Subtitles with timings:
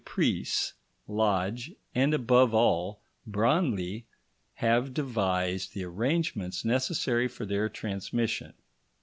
[0.03, 0.73] Preece,
[1.07, 4.05] Lodge, and, above all, Branly,
[4.55, 8.55] have devised the arrangements necessary for their transmission.